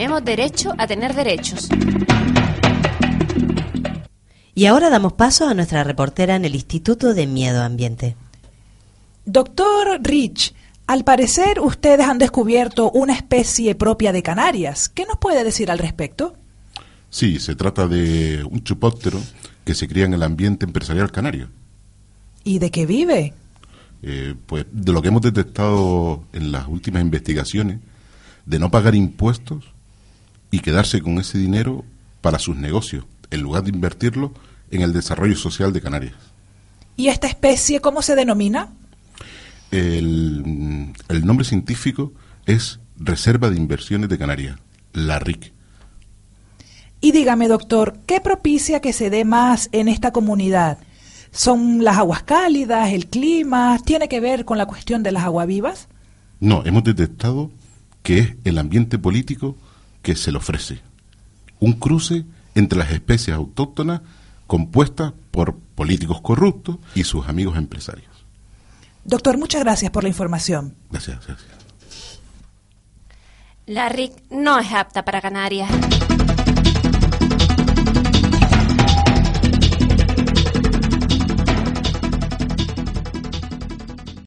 [0.00, 1.68] Tenemos derecho a tener derechos.
[4.54, 8.16] Y ahora damos paso a nuestra reportera en el Instituto de Miedo Ambiente.
[9.26, 10.54] Doctor Rich,
[10.86, 14.88] al parecer ustedes han descubierto una especie propia de Canarias.
[14.88, 16.34] ¿Qué nos puede decir al respecto?
[17.10, 19.20] Sí, se trata de un chupóptero
[19.66, 21.50] que se cría en el ambiente empresarial canario.
[22.42, 23.34] ¿Y de qué vive?
[24.02, 27.80] Eh, pues de lo que hemos detectado en las últimas investigaciones,
[28.46, 29.74] de no pagar impuestos
[30.50, 31.84] y quedarse con ese dinero
[32.20, 34.32] para sus negocios, en lugar de invertirlo
[34.70, 36.14] en el desarrollo social de Canarias.
[36.96, 38.68] ¿Y esta especie cómo se denomina?
[39.70, 42.12] El, el nombre científico
[42.46, 44.58] es Reserva de Inversiones de Canarias,
[44.92, 45.52] la RIC.
[47.00, 50.78] Y dígame, doctor, ¿qué propicia que se dé más en esta comunidad?
[51.32, 53.78] ¿Son las aguas cálidas, el clima?
[53.84, 55.88] ¿Tiene que ver con la cuestión de las aguas vivas?
[56.40, 57.50] No, hemos detectado
[58.02, 59.56] que es el ambiente político
[60.02, 60.80] que se le ofrece.
[61.58, 64.00] Un cruce entre las especies autóctonas
[64.46, 68.10] compuestas por políticos corruptos y sus amigos empresarios.
[69.04, 70.74] Doctor, muchas gracias por la información.
[70.90, 71.48] Gracias, gracias.
[73.66, 75.70] La RIC no es apta para Canarias.